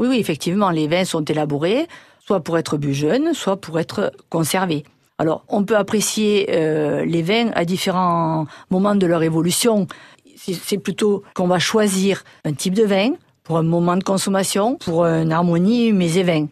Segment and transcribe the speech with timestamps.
[0.00, 1.86] Oui, oui, effectivement, les vins sont élaborés
[2.24, 4.82] soit pour être bu jeune, soit pour être conservés.
[5.18, 9.86] Alors, on peut apprécier euh, les vins à différents moments de leur évolution.
[10.36, 13.10] C'est plutôt qu'on va choisir un type de vin
[13.44, 16.46] pour un moment de consommation, pour une harmonie mais et vins.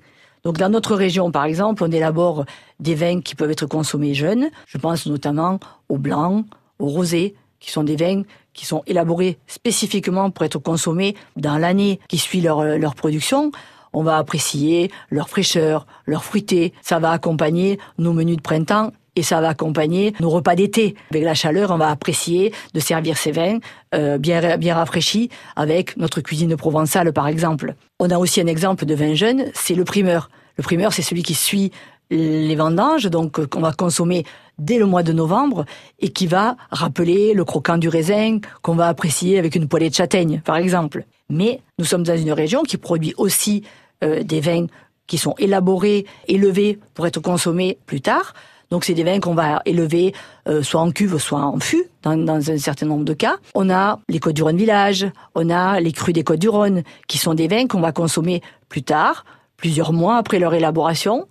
[0.45, 2.45] Donc, dans notre région, par exemple, on élabore
[2.81, 4.51] des vins qui peuvent être consommés jeunes.
[4.67, 5.59] Je pense notamment
[5.89, 6.45] au blanc,
[6.79, 8.23] au rosé, qui sont des vins
[8.53, 13.53] qui sont élaborés spécifiquement pour être consommés dans l'année qui suit leur, leur production
[13.93, 16.73] on va apprécier leur fraîcheur, leur fruité.
[16.83, 20.95] Ça va accompagner nos menus de printemps et ça va accompagner nos repas d'été.
[21.11, 23.59] Avec la chaleur, on va apprécier de servir ces vins
[23.95, 27.75] euh, bien, bien rafraîchis avec notre cuisine provençale, par exemple.
[27.99, 30.31] On a aussi un exemple de vin jeune, c'est le primeur.
[30.57, 31.73] Le primeur, c'est celui qui suit
[32.11, 34.25] les vendanges, donc euh, qu'on va consommer
[34.59, 35.65] dès le mois de novembre
[36.01, 39.95] et qui va rappeler le croquant du raisin qu'on va apprécier avec une poêlée de
[39.95, 41.05] châtaigne, par exemple.
[41.31, 43.63] Mais nous sommes dans une région qui produit aussi
[44.03, 44.67] euh, des vins
[45.07, 48.35] qui sont élaborés, élevés pour être consommés plus tard.
[48.71, 50.15] Donc c'est des vins qu'on va élever
[50.47, 53.37] euh, soit en cuve, soit en fût, dans, dans, un certain nombre de cas.
[53.55, 56.83] On a les Côtes du Rhône Village, on a les crus des Côtes du Rhône,
[57.07, 59.25] qui sont des vins qu'on va consommer plus tard,
[59.57, 61.27] plusieurs mois après leur élaboration,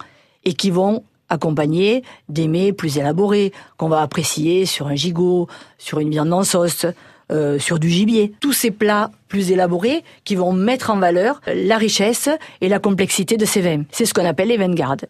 [0.48, 6.00] et qui vont accompagner des mets plus élaborés, qu'on va apprécier sur un gigot, sur
[6.00, 6.86] une viande en sauce,
[7.34, 8.32] euh, sur du gibier.
[8.40, 12.30] Tous ces plats plus élaborés qui vont mettre en valeur la richesse
[12.62, 13.84] et la complexité de ces vins.
[13.92, 15.02] C'est ce qu'on appelle les vins de garde.